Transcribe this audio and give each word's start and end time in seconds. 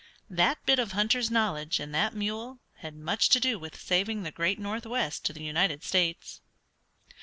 That 0.31 0.65
bit 0.65 0.79
of 0.79 0.93
hunter's 0.93 1.29
knowledge 1.29 1.79
and 1.79 1.93
that 1.93 2.15
mule 2.15 2.57
had 2.77 2.95
much 2.95 3.29
to 3.29 3.39
do 3.39 3.59
with 3.59 3.79
saving 3.79 4.23
the 4.23 4.31
great 4.31 4.57
northwest 4.57 5.23
to 5.25 5.31
the 5.33 5.43
United 5.43 5.83
States. 5.83 6.41